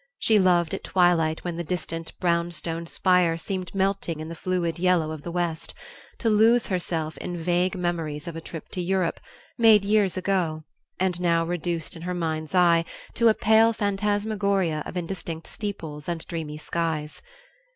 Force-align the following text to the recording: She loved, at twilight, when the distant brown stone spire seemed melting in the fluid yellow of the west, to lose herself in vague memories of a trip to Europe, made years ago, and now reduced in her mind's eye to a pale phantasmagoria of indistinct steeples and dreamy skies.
She 0.17 0.39
loved, 0.39 0.73
at 0.73 0.83
twilight, 0.83 1.43
when 1.43 1.57
the 1.57 1.63
distant 1.63 2.17
brown 2.19 2.49
stone 2.49 2.87
spire 2.87 3.37
seemed 3.37 3.75
melting 3.75 4.19
in 4.19 4.29
the 4.29 4.33
fluid 4.35 4.79
yellow 4.79 5.11
of 5.11 5.21
the 5.21 5.29
west, 5.29 5.75
to 6.17 6.27
lose 6.27 6.65
herself 6.65 7.19
in 7.19 7.37
vague 7.37 7.75
memories 7.75 8.27
of 8.27 8.35
a 8.35 8.41
trip 8.41 8.69
to 8.69 8.81
Europe, 8.81 9.19
made 9.59 9.85
years 9.85 10.17
ago, 10.17 10.63
and 10.99 11.21
now 11.21 11.45
reduced 11.45 11.95
in 11.95 12.01
her 12.01 12.15
mind's 12.15 12.55
eye 12.55 12.83
to 13.13 13.27
a 13.27 13.35
pale 13.35 13.73
phantasmagoria 13.73 14.81
of 14.87 14.97
indistinct 14.97 15.45
steeples 15.45 16.09
and 16.09 16.25
dreamy 16.25 16.57
skies. 16.57 17.21